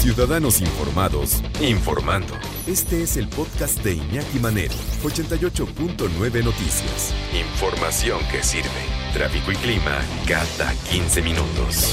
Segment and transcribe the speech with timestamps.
[0.00, 2.32] Ciudadanos Informados, informando.
[2.66, 7.14] Este es el podcast de Iñaki Manero, 88.9 Noticias.
[7.38, 8.70] Información que sirve.
[9.12, 11.84] Tráfico y clima cada 15 minutos.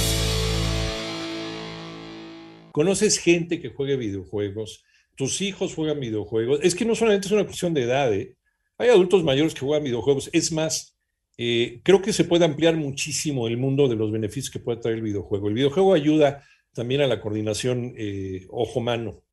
[2.72, 4.86] ¿Conoces gente que juegue videojuegos?
[5.18, 6.62] ¿Tus hijos juegan videojuegos?
[6.64, 8.38] Es que no solamente es una cuestión de edad, ¿eh?
[8.78, 10.30] Hay adultos mayores que juegan videojuegos.
[10.32, 10.98] Es más,
[11.38, 14.96] eh, creo que se puede ampliar muchísimo el mundo de los beneficios que puede traer
[14.96, 15.50] el videojuego.
[15.50, 16.42] El videojuego ayuda
[16.78, 19.24] también a la coordinación eh, ojo-mano.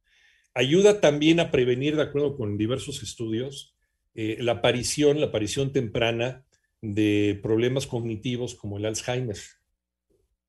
[0.54, 3.76] Ayuda también a prevenir, de acuerdo con diversos estudios,
[4.14, 6.44] eh, la aparición, la aparición temprana
[6.80, 9.36] de problemas cognitivos como el Alzheimer.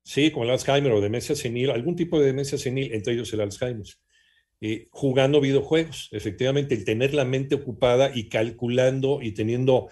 [0.02, 3.42] Sí, como el Alzheimer o demencia senil, algún tipo de demencia senil, entre ellos el
[3.42, 3.86] Alzheimer.
[4.60, 9.90] Eh, jugando videojuegos, efectivamente, el tener la mente ocupada y calculando y teniendo,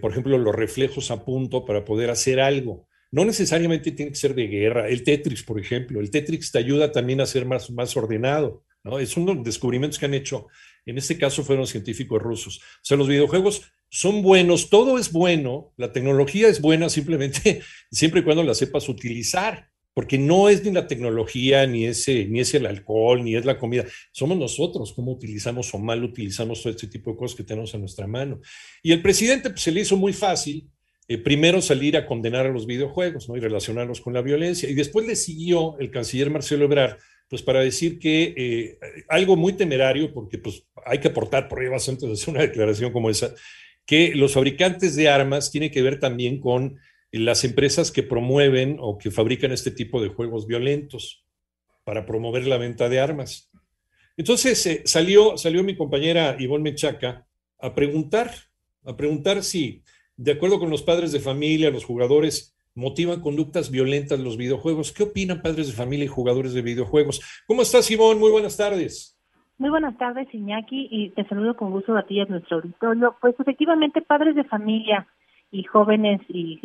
[0.00, 2.88] por ejemplo, los reflejos a punto para poder hacer algo.
[3.12, 4.88] No necesariamente tiene que ser de guerra.
[4.88, 8.64] El Tetris, por ejemplo, el Tetris te ayuda también a ser más, más ordenado.
[8.84, 8.98] ¿no?
[8.98, 10.46] Es uno de los descubrimientos que han hecho.
[10.86, 12.58] En este caso fueron científicos rusos.
[12.58, 18.20] O sea, los videojuegos son buenos, todo es bueno, la tecnología es buena simplemente siempre
[18.20, 22.54] y cuando la sepas utilizar, porque no es ni la tecnología, ni, ese, ni es
[22.54, 26.86] el alcohol, ni es la comida, somos nosotros cómo utilizamos o mal utilizamos todo este
[26.86, 28.40] tipo de cosas que tenemos a nuestra mano.
[28.82, 30.70] Y el presidente pues, se le hizo muy fácil
[31.10, 33.36] eh, primero salir a condenar a los videojuegos ¿no?
[33.36, 34.70] y relacionarlos con la violencia.
[34.70, 39.54] Y después le siguió el canciller Marcelo Ebrard, pues para decir que eh, algo muy
[39.54, 43.34] temerario, porque pues hay que aportar pruebas antes de hacer una declaración como esa,
[43.84, 46.78] que los fabricantes de armas tienen que ver también con
[47.10, 51.26] las empresas que promueven o que fabrican este tipo de juegos violentos
[51.82, 53.50] para promover la venta de armas.
[54.16, 57.26] Entonces eh, salió, salió mi compañera Ivonne Mechaca
[57.58, 58.32] a preguntar,
[58.84, 59.82] a preguntar si
[60.22, 64.92] de acuerdo con los padres de familia, los jugadores motivan conductas violentas en los videojuegos.
[64.92, 67.42] ¿Qué opinan padres de familia y jugadores de videojuegos?
[67.46, 68.18] ¿Cómo estás, Simón?
[68.18, 69.18] Muy buenas tardes.
[69.56, 73.16] Muy buenas tardes, Iñaki, y te saludo con gusto a ti a nuestro auditorio.
[73.18, 75.06] Pues efectivamente, padres de familia
[75.50, 76.60] y jóvenes y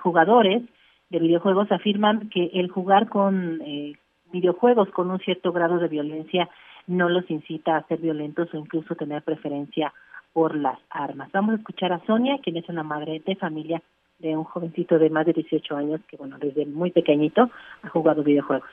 [0.00, 0.62] jugadores
[1.10, 3.94] de videojuegos afirman que el jugar con eh,
[4.32, 6.48] videojuegos con un cierto grado de violencia
[6.86, 9.92] no los incita a ser violentos o incluso tener preferencia
[10.36, 11.32] por las armas.
[11.32, 13.80] Vamos a escuchar a Sonia, quien es una madre de familia
[14.18, 17.48] de un jovencito de más de 18 años que, bueno, desde muy pequeñito
[17.82, 18.68] ha jugado videojuegos.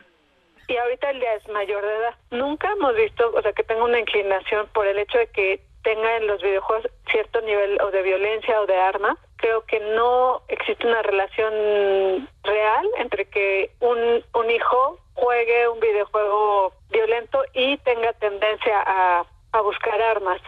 [0.68, 2.16] Y ahorita él ya es mayor de edad.
[2.31, 6.18] Nunca hemos visto, o sea, que tenga una inclinación por el hecho de que tenga
[6.18, 9.18] en los videojuegos cierto nivel o de violencia o de arma.
[9.38, 16.73] Creo que no existe una relación real entre que un, un hijo juegue un videojuego
[16.91, 19.23] violento y tenga tendencia a,
[19.53, 20.41] a buscar armas.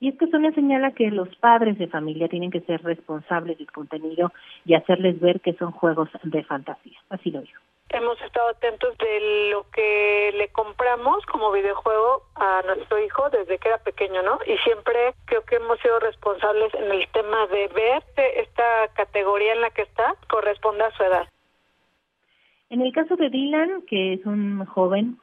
[0.00, 3.70] Y es que Sonia señala que los padres de familia tienen que ser responsables del
[3.72, 4.32] contenido
[4.64, 6.98] y hacerles ver que son juegos de fantasía.
[7.10, 7.60] Así lo dijo.
[7.90, 13.68] Hemos estado atentos de lo que le compramos como videojuego a nuestro hijo desde que
[13.68, 14.38] era pequeño, ¿no?
[14.46, 19.54] Y siempre creo que hemos sido responsables en el tema de ver que esta categoría
[19.54, 21.28] en la que está corresponde a su edad.
[22.70, 25.18] En el caso de Dylan, que es un joven,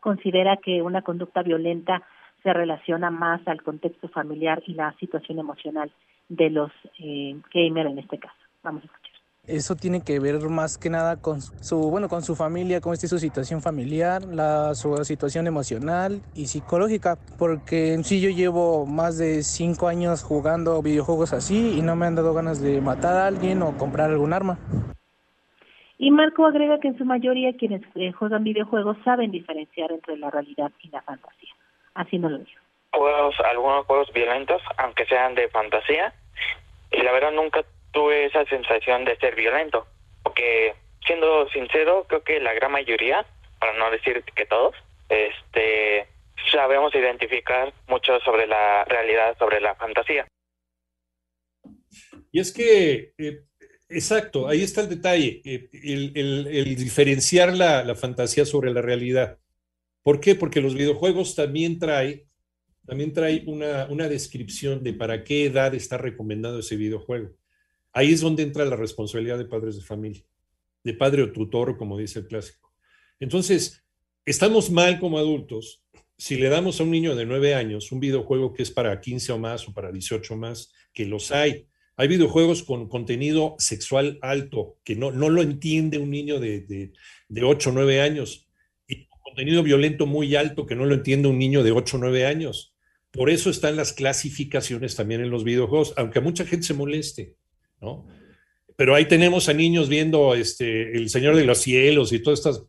[0.00, 2.02] considera que una conducta violenta
[2.46, 5.90] se relaciona más al contexto familiar y la situación emocional
[6.28, 6.70] de los
[7.00, 8.36] eh, gamers en este caso.
[8.62, 9.12] Vamos a escuchar.
[9.48, 13.08] Eso tiene que ver más que nada con su, bueno, con su familia, cómo está
[13.08, 19.18] su situación familiar, la, su situación emocional y psicológica, porque en sí yo llevo más
[19.18, 23.26] de cinco años jugando videojuegos así y no me han dado ganas de matar a
[23.26, 24.56] alguien o comprar algún arma.
[25.98, 30.30] Y Marco agrega que en su mayoría quienes eh, juegan videojuegos saben diferenciar entre la
[30.30, 31.55] realidad y la fantasía
[31.96, 32.60] haciéndolo yo.
[32.92, 36.14] Juegos, algunos juegos violentos, aunque sean de fantasía,
[36.92, 39.86] y la verdad nunca tuve esa sensación de ser violento,
[40.22, 40.74] porque
[41.06, 43.26] siendo sincero, creo que la gran mayoría,
[43.58, 44.74] para no decir que todos,
[45.08, 46.06] este
[46.50, 50.26] sabemos identificar mucho sobre la realidad, sobre la fantasía.
[52.30, 53.42] Y es que, eh,
[53.88, 59.38] exacto, ahí está el detalle, eh, el, diferenciar la, la, fantasía sobre la realidad.
[60.06, 60.36] ¿Por qué?
[60.36, 62.28] Porque los videojuegos también trae,
[62.86, 67.34] también trae una, una descripción de para qué edad está recomendado ese videojuego.
[67.92, 70.22] Ahí es donde entra la responsabilidad de padres de familia,
[70.84, 72.72] de padre o tutor, como dice el clásico.
[73.18, 73.84] Entonces,
[74.24, 75.82] estamos mal como adultos
[76.16, 79.32] si le damos a un niño de 9 años un videojuego que es para 15
[79.32, 81.66] o más o para 18 más, que los hay.
[81.96, 86.92] Hay videojuegos con contenido sexual alto, que no, no lo entiende un niño de, de,
[87.28, 88.45] de 8 o 9 años
[89.26, 92.74] contenido violento muy alto que no lo entiende un niño de 8 o 9 años.
[93.10, 97.34] Por eso están las clasificaciones también en los videojuegos, aunque mucha gente se moleste,
[97.80, 98.06] ¿no?
[98.76, 102.62] Pero ahí tenemos a niños viendo este, El Señor de los Cielos y todas estas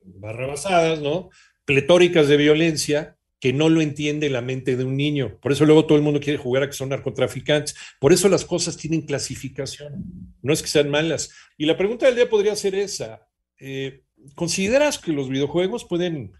[0.00, 1.28] barrabasadas, ¿no?
[1.64, 5.38] Pletóricas de violencia que no lo entiende la mente de un niño.
[5.42, 7.76] Por eso luego todo el mundo quiere jugar a que son narcotraficantes.
[8.00, 10.32] Por eso las cosas tienen clasificación.
[10.40, 11.32] No es que sean malas.
[11.58, 13.28] Y la pregunta del día podría ser esa.
[13.58, 16.32] Eh, ¿Consideras que los videojuegos pueden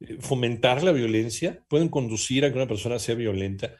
[0.00, 1.64] eh, fomentar la violencia?
[1.68, 3.76] ¿Pueden conducir a que una persona sea violenta?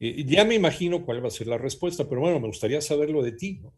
[0.00, 3.22] Eh, ya me imagino cuál va a ser la respuesta, pero bueno, me gustaría saberlo
[3.22, 3.60] de ti.
[3.60, 3.74] ¿no?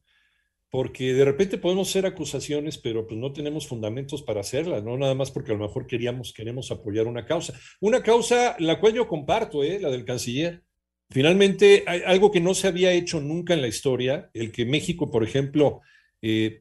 [0.70, 5.14] porque de repente podemos hacer acusaciones, pero pues no tenemos fundamentos para hacerlas, no nada
[5.14, 7.54] más porque a lo mejor queríamos, queremos apoyar una causa.
[7.80, 9.80] Una causa la cual yo comparto, ¿eh?
[9.80, 10.62] la del canciller.
[11.10, 15.24] Finalmente, algo que no se había hecho nunca en la historia, el que México, por
[15.24, 15.80] ejemplo,
[16.22, 16.61] eh,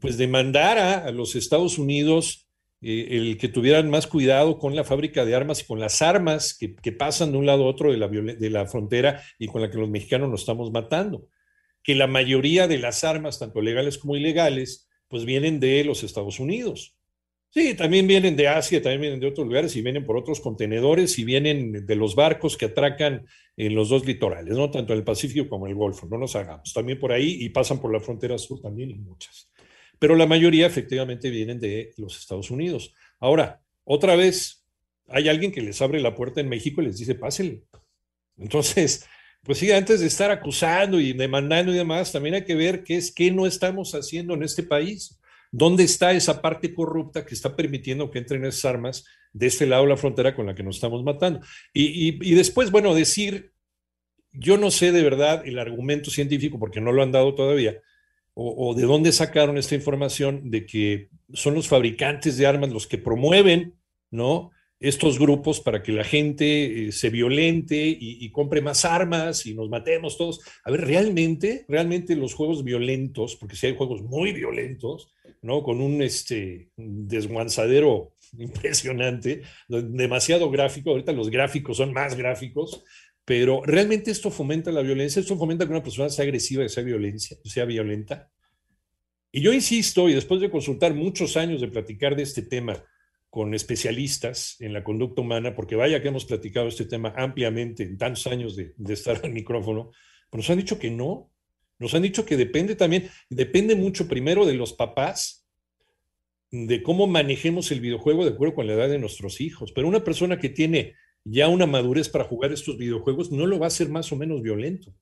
[0.00, 2.48] pues demandara a los Estados Unidos
[2.82, 6.56] eh, el que tuvieran más cuidado con la fábrica de armas y con las armas
[6.56, 9.70] que, pasan de un lado a otro de la, de la frontera y con la
[9.70, 11.28] que los mexicanos nos estamos matando
[11.82, 16.40] que la mayoría de las armas, tanto legales como ilegales, pues vienen de los Estados
[16.40, 16.96] Unidos.
[17.52, 21.18] Sí, también vienen de Asia, también vienen de otros lugares y vienen por otros contenedores
[21.18, 23.26] y vienen de los barcos que atracan
[23.56, 24.70] en los dos litorales, ¿no?
[24.70, 26.72] Tanto en el Pacífico como en el Golfo, no nos hagamos.
[26.72, 29.50] También por ahí y pasan por la frontera sur también y muchas.
[29.98, 32.94] Pero la mayoría efectivamente vienen de los Estados Unidos.
[33.18, 34.64] Ahora, otra vez,
[35.08, 37.64] hay alguien que les abre la puerta en México y les dice, pásenle.
[38.38, 39.06] Entonces,
[39.42, 42.96] pues sí, antes de estar acusando y demandando y demás, también hay que ver qué
[42.96, 45.19] es qué no estamos haciendo en este país.
[45.52, 49.82] ¿Dónde está esa parte corrupta que está permitiendo que entren esas armas de este lado
[49.82, 51.40] de la frontera con la que nos estamos matando?
[51.72, 53.52] Y, después, bueno, decir,
[54.32, 57.80] yo no sé de verdad el argumento científico, porque no lo han dado todavía,
[58.34, 62.96] o, de dónde sacaron esta información de que son los fabricantes de armas los que
[62.96, 63.74] promueven,
[64.10, 64.50] ¿no?
[64.80, 69.68] Estos grupos para que la gente eh, se violente y, compre más armas y nos
[69.68, 70.40] matemos todos.
[70.64, 75.12] A ver, realmente, realmente los juegos violentos, porque si hay juegos muy violentos,
[75.42, 75.62] ¿no?
[75.62, 82.82] Con un este, desguanzadero impresionante, demasiado gráfico, ahorita los gráficos son más gráficos,
[83.26, 87.36] pero realmente esto fomenta la violencia, esto fomenta que una persona sea agresiva, sea, violencia,
[87.44, 88.30] sea violenta.
[89.30, 92.82] Y yo insisto, y después de consultar muchos años de platicar de este tema,
[93.30, 97.96] con especialistas en la conducta humana, porque vaya que hemos platicado este tema ampliamente en
[97.96, 99.92] tantos años de, estar al micrófono,
[100.28, 101.30] pero nos han dicho que no,
[101.78, 105.46] nos han dicho que depende también, depende mucho primero de los papás,
[106.50, 110.02] de cómo manejemos el videojuego de acuerdo con la edad de nuestros hijos, pero una
[110.02, 113.88] persona que tiene ya una madurez para jugar estos videojuegos no lo va a hacer
[113.88, 114.92] más o menos violento.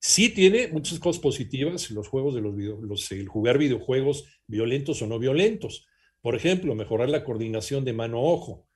[0.00, 5.06] Sí tiene muchas cosas positivas los juegos de los, los el jugar videojuegos violentos o
[5.06, 5.87] no violentos,
[6.20, 8.66] por ejemplo, mejorar la coordinación de mano-ojo.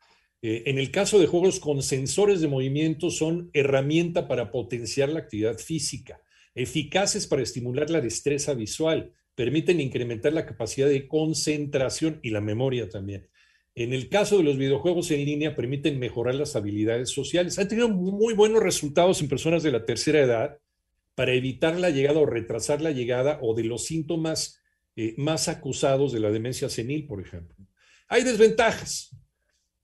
[0.43, 5.21] Eh, en el caso de juegos con sensores de movimiento, son herramienta para potenciar la
[5.21, 6.21] actividad física,
[6.55, 12.89] eficaces para estimular la destreza visual, permiten incrementar la capacidad de concentración y la memoria
[12.89, 13.29] también.
[13.75, 17.59] En el caso de los videojuegos en línea, permiten mejorar las habilidades sociales.
[17.59, 20.59] Han tenido muy buenos resultados en personas de la tercera edad
[21.15, 24.62] para evitar la llegada o retrasar la llegada o de los síntomas
[24.97, 27.56] eh, más acusados de la demencia senil, por ejemplo.
[28.09, 29.17] Hay desventajas.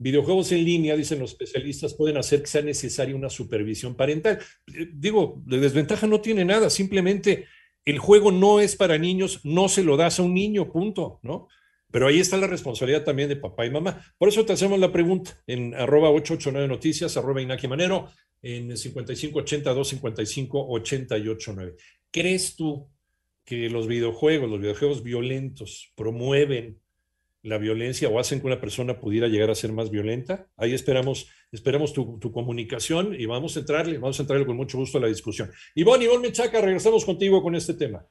[0.01, 4.39] Videojuegos en línea, dicen los especialistas, pueden hacer que sea necesaria una supervisión parental.
[4.67, 7.47] Eh, digo, de desventaja no tiene nada, simplemente
[7.85, 11.49] el juego no es para niños, no se lo das a un niño, punto, ¿no?
[11.91, 14.05] Pero ahí está la responsabilidad también de papá y mamá.
[14.19, 18.11] Por eso te hacemos la pregunta en arroba 889 noticias, arroba Inaki Manero,
[18.43, 21.77] en 5580 255 889.
[22.11, 22.91] ¿Crees tú
[23.49, 26.77] que los videojuegos, los videojuegos violentos promueven
[27.43, 30.49] la violencia o hacen que una persona pudiera llegar a ser más violenta.
[30.59, 34.99] Ahí esperamos, esperamos tu, comunicación y vamos a entrarle, vamos a entrarle con mucho gusto
[34.99, 35.49] a la discusión.
[35.75, 38.03] Ivonne, Ivonne Mechaca, regresamos contigo con este tema.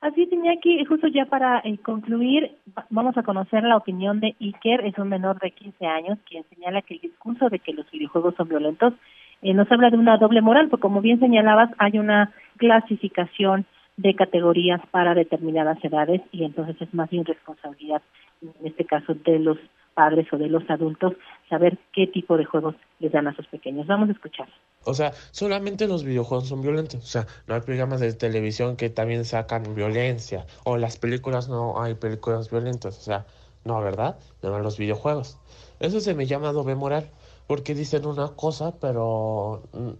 [0.00, 2.50] Así es, Iñaki, justo ya para eh, concluir,
[2.90, 6.82] vamos a conocer la opinión de Iker, es un menor de 15 años, quien señala
[6.82, 8.94] que el discurso de que los videojuegos son violentos
[9.42, 14.14] eh, nos habla de una doble moral, porque como bien señalabas, hay una clasificación de
[14.14, 18.02] categorías para determinadas edades y entonces es más bien responsabilidad,
[18.40, 19.58] en este caso, de los
[19.94, 21.14] padres o de los adultos
[21.48, 23.86] saber qué tipo de juegos les dan a sus pequeños.
[23.86, 24.48] Vamos a escuchar.
[24.84, 27.02] O sea, solamente los videojuegos son violentos.
[27.04, 30.46] O sea, no hay programas de televisión que también sacan violencia.
[30.64, 32.98] O las películas no hay películas violentas.
[32.98, 33.26] O sea,
[33.64, 34.18] no, ¿verdad?
[34.42, 35.38] No los videojuegos.
[35.78, 37.10] Eso se me llama doble moral.
[37.46, 39.90] Porque dicen una cosa, pero mm,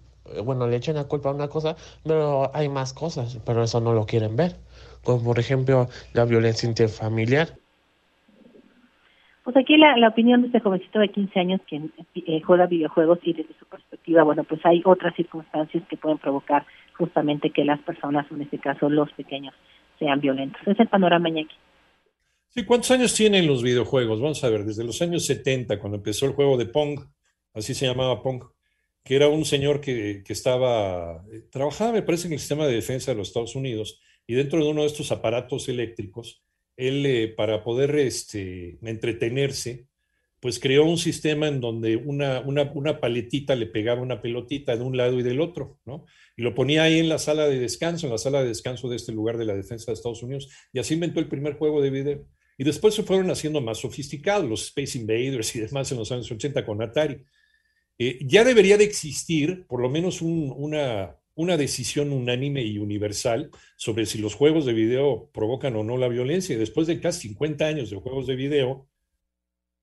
[0.45, 3.93] bueno, le echan la culpa a una cosa, pero hay más cosas, pero eso no
[3.93, 4.57] lo quieren ver,
[5.03, 7.57] como por ejemplo la violencia interfamiliar.
[9.45, 11.81] Pues aquí la, la opinión de este jovencito de 15 años que
[12.15, 16.65] eh, juega videojuegos y desde su perspectiva, bueno, pues hay otras circunstancias que pueden provocar
[16.97, 19.55] justamente que las personas, en este caso los pequeños,
[19.99, 20.61] sean violentos.
[20.67, 21.57] Es el panorama, Iñaki.
[22.51, 24.21] Sí, ¿cuántos años tienen los videojuegos?
[24.21, 27.01] Vamos a ver, desde los años 70, cuando empezó el juego de Pong,
[27.55, 28.45] así se llamaba Pong,
[29.05, 33.11] que era un señor que, estaba, eh, trabajaba, me parece, en el sistema de defensa
[33.11, 36.45] de los Estados Unidos, y dentro de uno de estos aparatos eléctricos,
[36.77, 39.87] él, eh, para poder este, entretenerse,
[40.43, 44.83] pues creó un sistema en donde una, una, una, paletita le pegaba una pelotita de
[44.83, 46.05] un lado y del otro, ¿no?
[46.37, 48.97] Y lo ponía ahí en la sala de descanso, en la sala de descanso de
[48.97, 51.91] este lugar de la defensa de Estados Unidos, y así inventó el primer juego de
[51.91, 52.27] video.
[52.59, 56.31] Y después se fueron haciendo más sofisticados, los Space Invaders y demás en los años
[56.31, 57.25] 80 con Atari.
[57.99, 63.51] Eh, ya debería de existir por lo menos un, una, una decisión unánime y universal
[63.77, 66.55] sobre si los juegos de video provocan o no la violencia.
[66.55, 68.89] Y después de casi 50 años de juegos de video,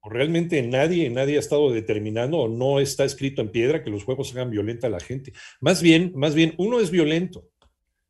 [0.03, 4.33] realmente nadie, nadie ha estado determinando o no está escrito en piedra que los juegos
[4.33, 5.33] hagan violenta a la gente.
[5.59, 7.49] Más bien, más bien, uno es violento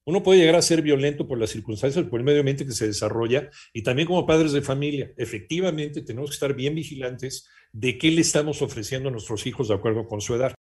[0.10, 2.88] uno puede llegar a ser violento por las circunstancias, por el medio ambiente que se
[2.88, 5.14] desarrolla y también como padres de familia.
[5.18, 9.76] Efectivamente, tenemos que estar bien vigilantes de qué le estamos ofreciendo a nuestros hijos de
[9.76, 10.54] acuerdo con su edad.